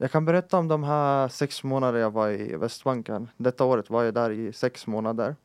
Jag 0.00 0.10
kan 0.10 0.24
berätta 0.24 0.58
om 0.58 0.68
de 0.68 0.84
här 0.84 1.28
sex 1.28 1.64
månader 1.64 1.98
jag 1.98 2.10
var 2.10 2.30
i 2.30 2.56
Västbanken. 2.56 3.30
Detta 3.36 3.64
året 3.64 3.90
var 3.90 4.02
jag 4.02 4.14
där 4.14 4.30
i 4.30 4.52
sex 4.52 4.86
månader. 4.86 5.36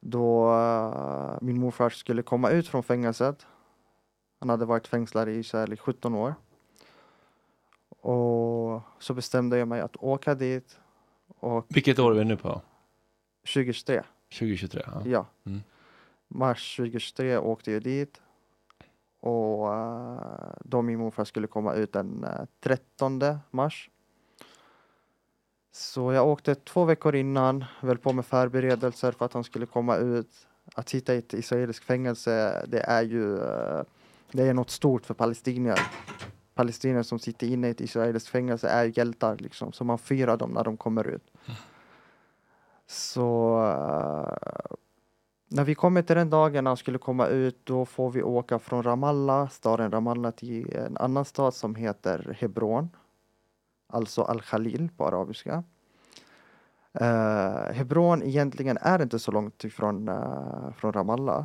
Då 0.00 0.52
uh, 0.52 1.38
min 1.40 1.60
morfar 1.60 1.90
skulle 1.90 2.22
komma 2.22 2.50
ut 2.50 2.68
från 2.68 2.82
fängelset. 2.82 3.46
Han 4.38 4.48
hade 4.48 4.64
varit 4.64 4.86
fängslad 4.86 5.28
i 5.28 5.32
Israel 5.32 5.72
i 5.72 5.76
17 5.76 6.14
år. 6.14 6.34
Och 8.00 8.82
så 8.98 9.14
bestämde 9.14 9.58
jag 9.58 9.68
mig 9.68 9.80
att 9.80 9.96
åka 9.96 10.34
dit. 10.34 10.78
Och 11.38 11.66
Vilket 11.68 11.98
år 11.98 12.10
är 12.10 12.18
vi 12.18 12.24
nu 12.24 12.36
på? 12.36 12.60
2023. 13.40 14.02
2023? 14.32 14.82
Ja. 14.86 15.02
Ja. 15.04 15.26
Mm. 15.44 15.60
Mars 16.28 16.76
2023 16.76 17.38
åkte 17.38 17.72
jag 17.72 17.82
dit. 17.82 18.20
Och 19.20 19.68
uh, 19.68 20.52
då 20.64 20.82
min 20.82 20.98
morfar 20.98 21.24
skulle 21.24 21.46
komma 21.46 21.74
ut 21.74 21.92
den 21.92 22.24
uh, 22.24 22.44
13 22.60 23.20
mars. 23.50 23.90
Så 25.72 26.12
jag 26.12 26.28
åkte 26.28 26.54
två 26.54 26.84
veckor 26.84 27.14
innan, 27.14 27.64
väl 27.80 27.98
på 27.98 28.12
med 28.12 28.26
förberedelser 28.26 29.12
för 29.12 29.24
att 29.24 29.32
han 29.32 29.44
skulle 29.44 29.66
komma 29.66 29.96
ut. 29.96 30.46
Att 30.74 30.88
sitta 30.88 31.14
i 31.14 31.18
ett 31.18 31.34
israeliskt 31.34 31.84
fängelse, 31.84 32.64
det 32.68 32.80
är 32.80 33.02
ju 33.02 33.36
uh, 33.36 33.82
det 34.32 34.42
är 34.42 34.54
något 34.54 34.70
stort 34.70 35.06
för 35.06 35.14
palestinier. 35.14 35.80
Palestinier 36.54 37.02
som 37.02 37.18
sitter 37.18 37.46
inne 37.46 37.68
i 37.68 37.70
ett 37.70 37.80
israeliskt 37.80 38.28
fängelse 38.28 38.68
är 38.68 38.98
hjältar 38.98 39.36
liksom, 39.36 39.72
så 39.72 39.84
man 39.84 39.98
firar 39.98 40.36
dem 40.36 40.50
när 40.50 40.64
de 40.64 40.76
kommer 40.76 41.06
ut. 41.06 41.32
Så 42.86 43.58
uh, 43.60 44.76
när 45.52 45.64
vi 45.64 45.74
kommer 45.74 46.02
till 46.02 46.16
den 46.16 46.30
dagen 46.30 46.66
han 46.66 46.76
skulle 46.76 46.98
komma 46.98 47.26
ut, 47.26 47.60
då 47.64 47.84
får 47.84 48.10
vi 48.10 48.22
åka 48.22 48.58
från 48.58 48.82
Ramallah, 48.82 49.48
staden 49.48 49.90
Ramallah, 49.90 50.32
till 50.32 50.76
en 50.76 50.96
annan 50.96 51.24
stad 51.24 51.54
som 51.54 51.74
heter 51.74 52.36
Hebron. 52.38 52.90
Alltså 53.86 54.22
Al-Khalil 54.22 54.88
på 54.96 55.06
arabiska. 55.06 55.64
Uh, 57.00 57.72
Hebron 57.72 58.22
egentligen 58.22 58.78
är 58.80 59.02
inte 59.02 59.18
så 59.18 59.32
långt 59.32 59.64
ifrån 59.64 60.08
uh, 60.08 60.72
från 60.76 60.92
Ramallah. 60.92 61.44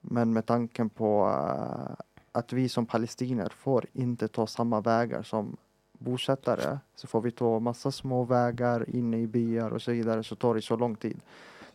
Men 0.00 0.32
med 0.32 0.46
tanken 0.46 0.90
på 0.90 1.26
uh, 1.26 1.94
att 2.32 2.52
vi 2.52 2.68
som 2.68 2.86
palestinier 2.86 3.52
får 3.56 3.86
inte 3.92 4.28
ta 4.28 4.46
samma 4.46 4.80
vägar 4.80 5.22
som 5.22 5.56
bosättare 5.92 6.78
så 6.94 7.06
får 7.06 7.20
vi 7.20 7.30
ta 7.30 7.58
massa 7.58 7.90
små 7.90 8.24
vägar 8.24 8.96
inne 8.96 9.18
i 9.18 9.26
byar 9.26 9.70
och 9.70 9.82
så 9.82 9.92
vidare 9.92 10.22
så 10.22 10.36
tar 10.36 10.54
det 10.54 10.62
så 10.62 10.76
lång 10.76 10.96
tid. 10.96 11.20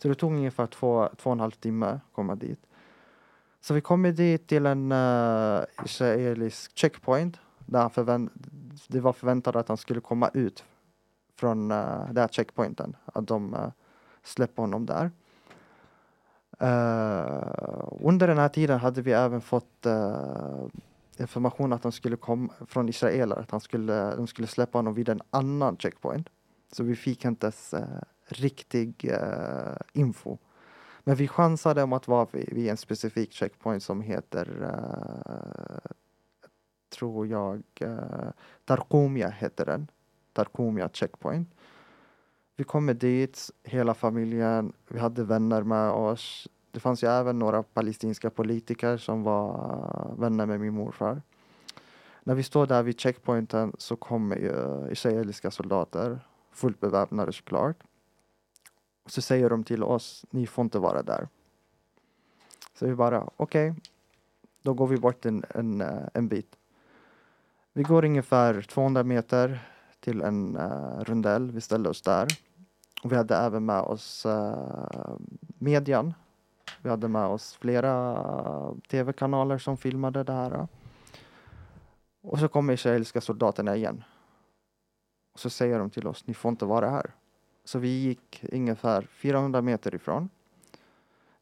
Så 0.06 0.10
det 0.10 0.16
tog 0.16 0.34
ungefär 0.34 0.68
två, 0.68 1.10
två 1.18 1.30
och 1.30 1.34
en 1.34 1.40
halv 1.40 1.52
timme 1.52 1.86
att 1.86 2.00
komma 2.12 2.36
dit. 2.36 2.60
Så 3.62 3.74
vi 3.74 3.82
kommer 3.82 4.12
dit 4.12 4.48
till 4.48 4.66
en 4.66 4.92
uh, 4.92 5.64
israelisk 5.86 6.78
checkpoint 6.78 7.40
där 7.66 7.80
han 7.80 7.90
förvänt, 7.90 8.32
det 8.88 9.00
var 9.00 9.14
förväntat 9.14 9.56
att 9.56 9.68
han 9.68 9.78
skulle 9.78 10.02
komma 10.02 10.30
ut 10.34 10.64
från 11.36 11.72
uh, 11.72 12.06
den 12.08 12.18
här 12.18 12.28
checkpointen, 12.28 12.96
att 13.06 13.28
de 13.28 13.54
uh, 13.54 13.68
släpper 14.24 14.64
honom 14.64 14.86
där. 14.86 15.12
Uh, 16.62 17.88
under 18.02 18.28
den 18.28 18.38
här 18.38 18.50
tiden 18.50 18.80
hade 18.80 19.02
vi 19.02 19.12
även 19.12 19.42
fått 19.42 19.86
uh, 19.86 20.68
information 21.18 21.74
att 21.74 21.84
han 21.84 21.92
skulle 21.92 22.18
komma 22.18 22.54
från 22.68 22.90
israeler, 22.90 23.36
att 23.36 23.52
han 23.52 23.62
skulle, 23.62 24.16
de 24.16 24.28
skulle 24.28 24.48
släppa 24.48 24.78
honom 24.78 24.94
vid 24.94 25.10
en 25.10 25.22
annan 25.30 25.78
checkpoint. 25.78 26.30
Så 26.72 26.84
vi 26.84 26.96
fick 26.96 27.26
inte 27.26 27.46
ens 27.46 27.74
uh, 28.32 28.34
riktig 28.34 29.06
eh, 29.06 29.76
info. 29.94 30.38
Men 31.04 31.16
vi 31.16 31.28
chansade 31.28 31.84
om 31.84 31.94
att 31.94 32.08
vara 32.08 32.28
vid, 32.32 32.54
vid 32.54 32.70
en 32.70 32.78
specifik 32.78 33.34
checkpoint 33.34 33.84
som 33.84 34.02
heter, 34.02 34.62
eh, 34.62 35.92
tror 36.90 37.28
jag, 37.28 37.64
uh, 37.82 38.30
Tarkumia 38.66 39.30
heter 39.30 39.66
den. 39.66 39.88
Tarkumia 40.34 40.90
checkpoint. 40.94 41.50
Vi 42.56 42.64
kommer 42.64 42.94
dit, 42.94 43.52
hela 43.64 43.94
familjen, 43.94 44.74
vi 44.88 45.00
hade 45.00 45.24
vänner 45.24 45.64
med 45.64 45.92
oss. 45.92 46.48
Det 46.72 46.80
fanns 46.80 47.04
ju 47.04 47.08
även 47.08 47.40
några 47.40 47.64
palestinska 47.64 48.30
politiker 48.30 48.98
som 48.98 49.24
var 49.24 50.16
vänner 50.18 50.46
med 50.46 50.60
min 50.60 50.74
morfar. 50.74 51.22
När 52.24 52.36
vi 52.36 52.44
står 52.44 52.68
där 52.68 52.84
vid 52.84 53.00
checkpointen 53.00 53.74
så 53.78 53.96
kommer 53.96 54.36
ju 54.36 54.88
israeliska 54.92 55.52
soldater, 55.52 56.20
fullt 56.52 56.80
beväpnade 56.80 57.34
såklart. 57.34 57.78
Så 59.06 59.22
säger 59.22 59.50
de 59.50 59.64
till 59.64 59.84
oss, 59.84 60.26
ni 60.30 60.48
får 60.48 60.64
inte 60.64 60.80
vara 60.80 61.04
där. 61.04 61.28
Så 62.74 62.86
vi 62.86 62.96
bara, 62.96 63.30
okej, 63.38 63.72
okay. 63.72 63.82
då 64.62 64.74
går 64.74 64.88
vi 64.88 64.98
bort 64.98 65.26
en, 65.26 65.44
en, 65.50 65.82
eh, 65.82 66.08
en 66.14 66.28
bit. 66.28 66.56
Vi 67.74 67.84
går 67.84 68.06
ungefär 68.06 68.62
200 68.62 69.04
meter 69.04 69.60
till 70.00 70.22
en 70.22 70.58
uh, 70.58 71.04
rondell, 71.04 71.52
vi 71.52 71.62
ställde 71.62 71.90
oss 71.90 72.02
där. 72.02 72.28
Och 73.04 73.12
vi 73.12 73.16
hade 73.16 73.36
även 73.36 73.66
med 73.66 73.82
oss 73.82 74.26
uh, 74.26 75.18
median. 75.58 76.14
Vi 76.82 76.90
hade 76.90 77.08
med 77.08 77.26
oss 77.26 77.54
flera 77.54 78.14
uh, 78.14 78.74
tv-kanaler 78.90 79.58
som 79.58 79.78
filmade 79.78 80.24
det 80.24 80.34
här. 80.34 80.68
Och 82.22 82.40
så 82.40 82.48
kommer 82.48 82.74
israeliska 82.74 83.22
soldaterna 83.22 83.76
igen. 83.76 84.04
Och 85.34 85.40
så 85.40 85.50
säger 85.50 85.80
de 85.80 85.90
till 85.90 86.08
oss, 86.08 86.28
ni 86.28 86.34
får 86.34 86.50
inte 86.50 86.66
vara 86.66 86.90
här. 86.90 87.12
Så 87.66 87.80
vi 87.80 87.88
gick 87.88 88.44
ungefär 88.52 89.02
400 89.02 89.62
meter 89.62 89.96
ifrån 89.96 90.30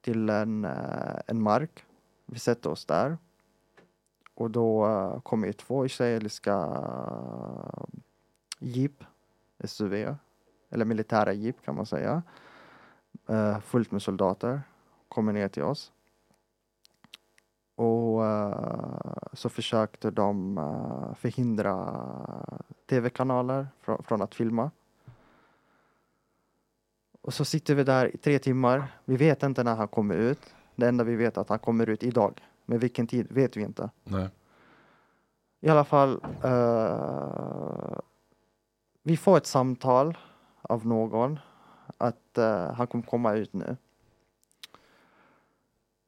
till 0.01 0.29
en, 0.29 0.65
eh, 0.65 1.19
en 1.27 1.41
mark. 1.41 1.85
Vi 2.25 2.39
sätter 2.39 2.69
oss 2.69 2.85
där. 2.85 3.17
Och 4.35 4.51
då 4.51 4.85
kom 5.13 5.21
kommer 5.23 5.51
två 5.51 5.85
israeliska 5.85 6.53
eh, 6.53 7.83
jeep, 8.59 9.03
SUV, 9.63 10.15
eller 10.69 10.85
militära 10.85 11.33
jeep 11.33 11.55
kan 11.65 11.75
man 11.75 11.85
säga. 11.85 12.23
Fullt 13.61 13.91
med 13.91 14.01
soldater. 14.01 14.61
Kommer 15.07 15.33
ner 15.33 15.47
till 15.47 15.63
oss. 15.63 15.91
Och 17.75 18.21
uh, 18.21 19.13
så 19.33 19.49
försökte 19.49 20.11
de 20.11 20.57
uh, 20.57 21.13
förhindra 21.13 22.05
tv-kanaler 22.89 23.67
fr 23.81 24.01
från 24.03 24.21
att 24.21 24.35
filma. 24.35 24.71
Och 27.23 27.33
så 27.33 27.45
sitter 27.45 27.75
vi 27.75 27.83
där 27.83 28.15
i 28.15 28.17
tre 28.17 28.39
timmar. 28.39 28.99
Vi 29.05 29.17
vet 29.17 29.43
inte 29.43 29.63
när 29.63 29.75
han 29.75 29.87
kommer 29.87 30.15
ut. 30.15 30.39
Det 30.75 30.87
enda 30.87 31.03
vi 31.03 31.15
vet 31.15 31.37
är 31.37 31.41
att 31.41 31.49
han 31.49 31.59
kommer 31.59 31.89
ut 31.89 32.03
idag. 32.03 32.41
Men 32.65 32.79
vilken 32.79 33.07
tid 33.07 33.31
vet 33.31 33.57
vi 33.57 33.61
inte. 33.61 33.89
Nej. 34.03 34.29
I 35.61 35.69
alla 35.69 35.83
fall. 35.83 36.25
Uh, 36.45 37.99
vi 39.03 39.17
får 39.17 39.37
ett 39.37 39.45
samtal 39.45 40.17
av 40.61 40.85
någon 40.85 41.39
att 41.97 42.37
uh, 42.37 42.73
han 42.73 42.87
kommer 42.87 43.03
komma 43.03 43.33
ut 43.33 43.53
nu. 43.53 43.77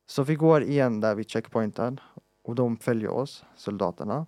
Så 0.05 0.23
vi 0.23 0.35
går 0.35 0.63
igen 0.63 1.01
där 1.01 1.15
vid 1.15 1.29
checkpointen 1.29 1.99
och 2.41 2.55
de 2.55 2.77
följer 2.77 3.09
oss, 3.09 3.45
soldaterna. 3.55 4.25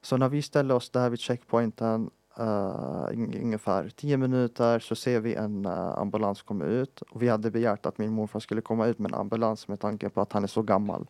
Så 0.00 0.16
när 0.16 0.28
vi 0.28 0.42
ställer 0.42 0.74
oss 0.74 0.90
där 0.90 1.10
vid 1.10 1.20
checkpointen 1.20 2.10
uh, 2.40 3.08
ungefär 3.42 3.88
tio 3.88 4.16
minuter 4.16 4.78
så 4.78 4.94
ser 4.94 5.20
vi 5.20 5.34
en 5.34 5.66
uh, 5.66 5.98
ambulans 5.98 6.42
komma 6.42 6.64
ut. 6.64 7.02
Och 7.02 7.22
vi 7.22 7.28
hade 7.28 7.50
begärt 7.50 7.86
att 7.86 7.98
min 7.98 8.12
morfar 8.12 8.40
skulle 8.40 8.60
komma 8.60 8.86
ut 8.86 8.98
med 8.98 9.12
en 9.12 9.18
ambulans 9.18 9.68
med 9.68 9.80
tanke 9.80 10.08
på 10.08 10.20
att 10.20 10.32
han 10.32 10.42
är 10.42 10.48
så 10.48 10.62
gammal. 10.62 11.06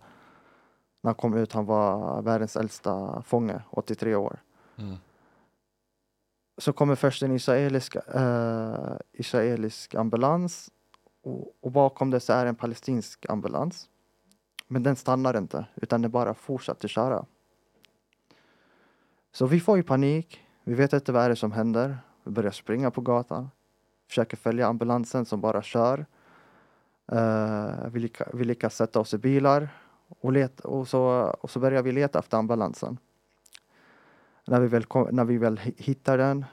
När 1.01 1.09
han 1.09 1.15
kom 1.15 1.35
ut 1.35 1.53
han 1.53 1.67
var 1.67 2.23
världens 2.23 2.57
äldsta 2.57 3.23
fånge, 3.23 3.63
83 3.71 4.15
år. 4.15 4.43
Mm. 4.77 4.97
Så 6.59 6.73
kommer 6.73 6.95
först 6.95 7.23
en 7.23 7.33
israelisk, 7.33 7.97
uh, 7.97 8.97
israelisk 9.13 9.95
ambulans 9.95 10.71
och, 11.23 11.55
och 11.61 11.73
bakom 11.73 12.11
det 12.11 12.21
så 12.21 12.33
är 12.33 12.47
en 12.47 12.57
palestinsk 12.57 13.27
ambulans. 13.29 13.89
Men 14.69 14.83
den 14.83 14.97
stannar 14.97 15.39
inte 15.39 15.67
utan 15.75 16.03
den 16.03 16.11
bara 16.11 16.35
fortsätter 16.35 16.89
köra. 16.89 17.27
Så 19.33 19.47
vi 19.47 19.61
får 19.61 19.77
ju 19.77 19.83
panik. 19.83 20.44
Vi 20.67 20.75
vet 20.75 20.93
inte 20.93 21.13
vad 21.13 21.23
är 21.23 21.35
som 21.35 21.53
händer. 21.53 21.99
Vi 22.25 22.31
börjar 22.31 22.51
springa 22.51 22.91
på 22.91 23.01
gatan. 23.01 23.51
Försöker 24.09 24.37
följa 24.37 24.67
ambulansen 24.67 25.25
som 25.25 25.41
bara 25.41 25.63
kör. 25.63 26.07
Uh, 27.13 27.89
vi, 27.93 28.01
lyckas, 28.01 28.29
vi 28.35 28.45
lyckas 28.45 28.77
sätta 28.77 29.01
oss 29.01 29.15
i 29.15 29.19
bilar 29.19 29.69
och, 30.09 30.33
leta, 30.33 30.69
och, 30.69 30.89
så, 30.89 31.01
och 31.41 31.51
så 31.51 31.61
börjar 31.61 31.83
vi 31.83 31.93
leta 31.93 32.19
efter 32.19 32.39
ambulansen. 32.39 32.99
När 34.47 34.61
vi 34.61 34.67
väl, 34.67 34.85
kom, 34.85 35.09
när 35.13 35.25
vi 35.25 35.39
väl 35.39 35.59
hittar 35.59 36.19
den 36.19 36.45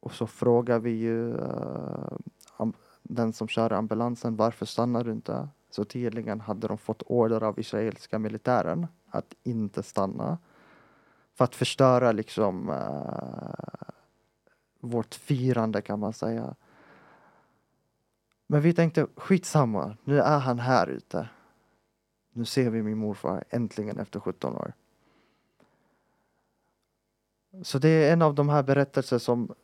och 0.00 0.12
så 0.12 0.26
frågar 0.26 0.78
vi 0.78 0.90
ju 0.90 1.32
uh, 1.32 2.68
den 3.02 3.32
som 3.32 3.48
kör 3.48 3.72
ambulansen 3.72 4.36
varför 4.36 4.66
stannar 4.66 5.04
du 5.04 5.12
inte? 5.12 5.48
Så 5.70 5.84
tydligen 5.84 6.40
hade 6.40 6.68
de 6.68 6.78
fått 6.78 7.02
order 7.06 7.42
av 7.42 7.58
israeliska 7.58 8.18
militären 8.18 8.86
att 9.10 9.34
inte 9.42 9.82
stanna. 9.82 10.38
För 11.38 11.44
att 11.44 11.54
förstöra 11.54 12.12
liksom 12.12 12.68
uh, 12.70 13.90
vårt 14.80 15.14
firande 15.14 15.82
kan 15.82 15.98
man 15.98 16.12
säga. 16.12 16.54
Men 18.46 18.60
vi 18.60 18.72
tänkte 18.72 19.06
skitsamma, 19.16 19.96
nu 20.04 20.20
är 20.20 20.38
han 20.38 20.58
här 20.58 20.86
ute. 20.86 21.28
Nu 22.32 22.44
ser 22.44 22.70
vi 22.70 22.82
min 22.82 22.98
morfar 22.98 23.44
äntligen 23.50 23.98
efter 23.98 24.20
17 24.20 24.56
år. 24.56 24.72
Så 27.62 27.78
det 27.78 27.88
är 27.88 28.12
en 28.12 28.22
av 28.22 28.34
de 28.34 28.48
här 28.48 28.62
berättelser 28.62 29.18
som, 29.18 29.54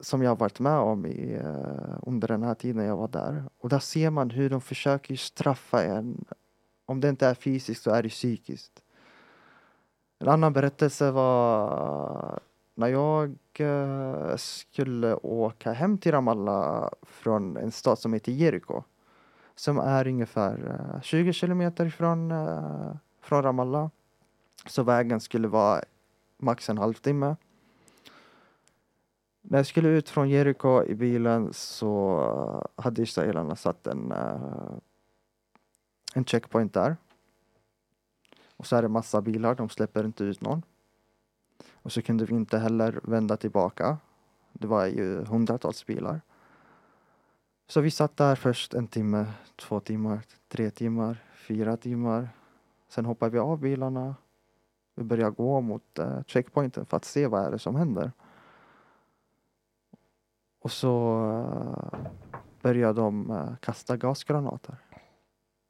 som 0.00 0.22
jag 0.22 0.30
har 0.30 0.36
varit 0.36 0.60
med 0.60 0.78
om 0.78 1.06
i, 1.06 1.38
uh, 1.38 1.98
under 2.02 2.28
den 2.28 2.42
här 2.42 2.54
tiden 2.54 2.84
jag 2.84 2.96
var 2.96 3.08
där. 3.08 3.44
Och 3.58 3.68
där 3.68 3.78
ser 3.78 4.10
man 4.10 4.30
hur 4.30 4.50
de 4.50 4.60
försöker 4.60 5.16
straffa 5.16 5.84
en. 5.84 6.24
Om 6.86 7.00
det 7.00 7.08
inte 7.08 7.26
är 7.26 7.34
fysiskt 7.34 7.82
så 7.82 7.90
är 7.90 8.02
det 8.02 8.08
psykiskt. 8.08 8.82
En 10.18 10.28
annan 10.28 10.52
berättelse 10.52 11.10
var 11.10 12.40
när 12.74 12.88
jag 12.88 13.36
eh, 13.58 14.36
skulle 14.36 15.14
åka 15.14 15.72
hem 15.72 15.98
till 15.98 16.12
Ramallah 16.12 16.90
från 17.02 17.56
en 17.56 17.72
stad 17.72 17.98
som 17.98 18.12
heter 18.12 18.32
Jeriko. 18.32 18.82
Som 19.54 19.78
är 19.78 20.06
ungefär 20.06 20.90
eh, 20.94 21.00
20 21.00 21.32
kilometer 21.32 21.90
från, 21.90 22.30
eh, 22.30 22.96
från 23.20 23.42
Ramallah. 23.42 23.88
Så 24.66 24.82
vägen 24.82 25.20
skulle 25.20 25.48
vara 25.48 25.82
max 26.38 26.70
en 26.70 26.78
halvtimme. 26.78 27.36
När 29.42 29.58
jag 29.58 29.66
skulle 29.66 29.88
ut 29.88 30.08
från 30.08 30.30
Jeriko 30.30 30.84
i 30.84 30.94
bilen 30.94 31.52
så 31.52 32.68
hade 32.76 33.02
israelerna 33.02 33.56
satt 33.56 33.86
en, 33.86 34.12
en 36.14 36.24
checkpoint 36.24 36.74
där. 36.74 36.96
Och 38.56 38.66
så 38.66 38.76
är 38.76 38.82
det 38.82 38.88
massa 38.88 39.20
bilar, 39.20 39.54
de 39.54 39.68
släpper 39.68 40.04
inte 40.04 40.24
ut 40.24 40.40
någon. 40.40 40.62
Och 41.72 41.92
så 41.92 42.02
kunde 42.02 42.24
vi 42.24 42.34
inte 42.34 42.58
heller 42.58 43.00
vända 43.02 43.36
tillbaka. 43.36 43.98
Det 44.52 44.66
var 44.66 44.86
ju 44.86 45.24
hundratals 45.24 45.86
bilar. 45.86 46.20
Så 47.68 47.80
vi 47.80 47.90
satt 47.90 48.16
där 48.16 48.34
först 48.34 48.74
en 48.74 48.86
timme, 48.86 49.26
två 49.56 49.80
timmar, 49.80 50.20
tre 50.48 50.70
timmar, 50.70 51.24
fyra 51.34 51.76
timmar. 51.76 52.28
Sen 52.88 53.04
hoppade 53.04 53.30
vi 53.30 53.38
av 53.38 53.58
bilarna. 53.58 54.14
Vi 54.94 55.04
började 55.04 55.30
gå 55.30 55.60
mot 55.60 55.98
uh, 55.98 56.22
checkpointen 56.26 56.86
för 56.86 56.96
att 56.96 57.04
se 57.04 57.26
vad 57.26 57.44
är 57.44 57.50
det 57.50 57.58
som 57.58 57.76
händer. 57.76 58.12
Och 60.60 60.72
så 60.72 61.20
eh, 61.30 61.98
uh, 62.00 62.06
började 62.62 63.00
de 63.00 63.30
uh, 63.30 63.56
kasta 63.56 63.96
gasgranater. 63.96 64.76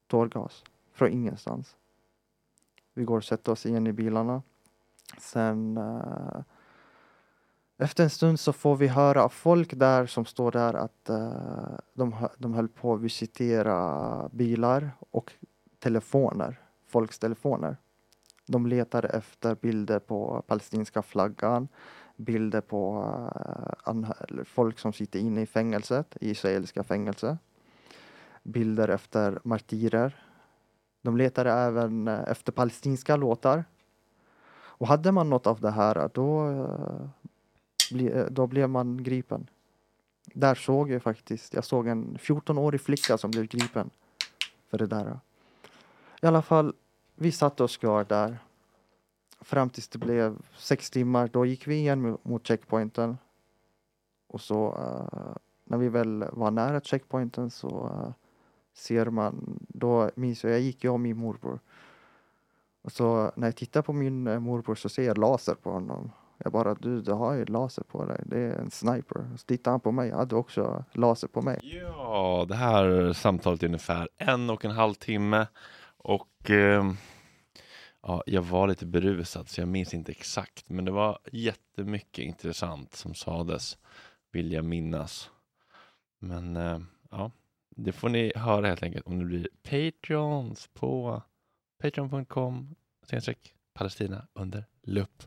Tårgas. 0.06 0.64
Från 0.92 1.12
ingenstans. 1.12 1.76
Vi 2.96 3.04
går 3.04 3.16
och 3.16 3.24
sätter 3.24 3.52
oss 3.52 3.66
igen 3.66 3.86
i 3.86 3.92
bilarna. 3.92 4.42
Sen 5.18 5.78
uh, 5.78 6.40
efter 7.78 8.04
en 8.04 8.10
stund 8.10 8.40
så 8.40 8.52
får 8.52 8.76
vi 8.76 8.86
höra 8.86 9.24
av 9.24 9.28
folk 9.28 9.74
där 9.74 10.06
som 10.06 10.24
står 10.24 10.52
där 10.52 10.74
att 10.74 11.10
uh, 11.10 11.78
de, 11.94 12.28
de 12.38 12.54
höll 12.54 12.68
på 12.68 12.94
att 12.94 13.00
visitera 13.00 14.28
bilar 14.32 14.90
och 15.10 15.32
telefoner, 15.78 16.60
folks 16.86 17.18
telefoner. 17.18 17.76
De 18.46 18.66
letade 18.66 19.08
efter 19.08 19.54
bilder 19.54 19.98
på 19.98 20.44
palestinska 20.46 21.02
flaggan, 21.02 21.68
bilder 22.16 22.60
på 22.60 23.04
uh, 23.86 24.44
folk 24.44 24.78
som 24.78 24.92
sitter 24.92 25.18
inne 25.18 25.42
i 25.42 25.46
fängelset, 25.46 26.16
i 26.20 26.30
israeliska 26.30 26.84
fängelse. 26.84 27.38
Bilder 28.42 28.88
efter 28.88 29.38
martyrer. 29.44 30.25
De 31.06 31.16
letade 31.16 31.52
även 31.52 32.08
eh, 32.08 32.20
efter 32.28 32.52
palestinska 32.52 33.16
låtar. 33.16 33.64
Och 34.54 34.88
hade 34.88 35.12
man 35.12 35.30
något 35.30 35.46
av 35.46 35.60
det 35.60 35.70
här 35.70 35.96
eh, 35.96 36.08
då, 36.14 36.50
eh, 37.90 38.26
då 38.30 38.46
blev 38.46 38.70
man 38.70 39.02
gripen. 39.02 39.48
Där 40.34 40.54
såg 40.54 40.90
jag 40.90 41.02
faktiskt, 41.02 41.54
jag 41.54 41.64
såg 41.64 41.86
en 41.86 42.18
14-årig 42.18 42.80
flicka 42.80 43.18
som 43.18 43.30
blev 43.30 43.46
gripen 43.46 43.90
för 44.70 44.78
det 44.78 44.86
där. 44.86 45.20
I 46.22 46.26
alla 46.26 46.42
fall, 46.42 46.74
vi 47.14 47.32
satte 47.32 47.64
oss 47.64 47.76
kvar 47.76 48.04
där 48.04 48.38
fram 49.40 49.70
tills 49.70 49.88
det 49.88 49.98
blev 49.98 50.38
sex 50.56 50.90
timmar. 50.90 51.28
Då 51.32 51.46
gick 51.46 51.66
vi 51.66 51.74
igen 51.74 52.18
mot 52.22 52.46
checkpointen. 52.46 53.18
Och 54.26 54.40
så 54.40 54.68
uh, 54.68 55.36
när 55.64 55.78
vi 55.78 55.88
väl 55.88 56.24
var 56.32 56.50
nära 56.50 56.80
checkpointen 56.80 57.50
så 57.50 57.68
uh, 57.68 58.10
ser 58.76 59.06
man, 59.06 59.58
då 59.68 60.10
minns 60.14 60.44
jag, 60.44 60.52
jag 60.52 60.60
gick 60.60 60.84
jag 60.84 60.94
och 60.94 61.00
min 61.00 61.16
morbror. 61.16 61.60
Och 62.82 62.92
så 62.92 63.32
när 63.36 63.46
jag 63.46 63.56
tittar 63.56 63.82
på 63.82 63.92
min 63.92 64.26
eh, 64.26 64.40
morbror 64.40 64.74
så 64.74 64.88
ser 64.88 65.02
jag 65.02 65.18
laser 65.18 65.54
på 65.54 65.70
honom. 65.70 66.12
Jag 66.38 66.52
bara, 66.52 66.74
du, 66.74 67.02
du 67.02 67.12
har 67.12 67.34
ju 67.34 67.44
laser 67.44 67.82
på 67.82 68.04
dig. 68.04 68.22
Det 68.26 68.38
är 68.38 68.52
en 68.52 68.70
sniper. 68.70 69.30
Så 69.36 69.46
tittar 69.46 69.70
han 69.70 69.80
på 69.80 69.92
mig. 69.92 70.08
Jag 70.08 70.16
hade 70.16 70.36
också 70.36 70.84
laser 70.92 71.28
på 71.28 71.42
mig. 71.42 71.60
Ja, 71.62 72.44
det 72.48 72.54
här 72.54 73.12
samtalet 73.12 73.62
är 73.62 73.66
ungefär 73.66 74.08
en 74.16 74.50
och 74.50 74.64
en 74.64 74.70
halv 74.70 74.94
timme. 74.94 75.46
Och 75.96 76.50
eh, 76.50 76.92
ja, 78.02 78.22
jag 78.26 78.42
var 78.42 78.68
lite 78.68 78.86
berusad 78.86 79.48
så 79.48 79.60
jag 79.60 79.68
minns 79.68 79.94
inte 79.94 80.12
exakt. 80.12 80.70
Men 80.70 80.84
det 80.84 80.90
var 80.90 81.18
jättemycket 81.32 82.24
intressant 82.24 82.94
som 82.94 83.14
sades, 83.14 83.78
vill 84.32 84.52
jag 84.52 84.64
minnas. 84.64 85.30
Men 86.18 86.56
eh, 86.56 86.78
ja, 87.10 87.30
det 87.76 87.92
får 87.92 88.08
ni 88.08 88.32
höra 88.36 88.66
helt 88.66 88.82
enkelt 88.82 89.06
om 89.06 89.18
ni 89.18 89.24
blir 89.24 89.48
Patreons 89.62 90.68
på 90.74 91.22
patreon.com 91.82 92.74
Palestina 93.74 94.26
under 94.34 94.64
lupp. 94.82 95.22